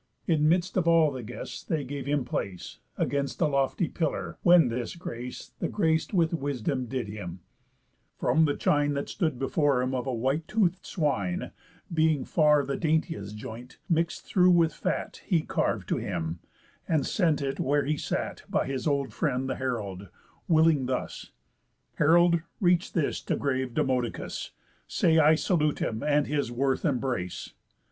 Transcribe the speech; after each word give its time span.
In 0.25 0.49
midst 0.49 0.77
of 0.77 0.87
all 0.87 1.11
the 1.11 1.21
guests 1.21 1.63
they 1.63 1.83
gave 1.83 2.07
him 2.07 2.25
place, 2.25 2.79
Against 2.97 3.39
a 3.39 3.45
lofty 3.45 3.87
pillar, 3.87 4.35
when 4.41 4.69
this 4.69 4.95
grace 4.95 5.51
The 5.59 5.69
grac'd 5.69 6.11
with 6.11 6.33
wisdom 6.33 6.87
did 6.87 7.07
him: 7.07 7.41
From 8.17 8.45
the 8.45 8.55
chine, 8.57 8.93
That 8.95 9.09
stood 9.09 9.37
before 9.37 9.79
him, 9.83 9.93
of 9.93 10.07
a 10.07 10.11
white 10.15 10.47
tooth'd 10.47 10.83
swine, 10.87 11.51
Being 11.93 12.25
far 12.25 12.65
the 12.65 12.77
daintiest 12.77 13.37
joint, 13.37 13.77
mix'd 13.87 14.25
through 14.25 14.49
with 14.49 14.73
fat, 14.73 15.21
He 15.23 15.43
carv'd 15.43 15.87
to 15.89 15.97
him, 15.97 16.39
and 16.87 17.05
sent 17.05 17.39
it 17.43 17.59
where 17.59 17.85
he 17.85 17.95
sat 17.95 18.41
By 18.49 18.65
his 18.65 18.87
old 18.87 19.13
friend 19.13 19.47
the 19.47 19.57
herald, 19.57 20.09
willing 20.47 20.87
thus: 20.87 21.31
"Herald, 21.97 22.41
reach 22.59 22.93
this 22.93 23.21
to 23.25 23.35
grave 23.35 23.75
Demodocus, 23.75 24.49
Say, 24.87 25.19
I 25.19 25.35
salute 25.35 25.77
him, 25.77 26.01
and 26.01 26.25
his 26.25 26.51
worth 26.51 26.85
embrace. 26.85 27.53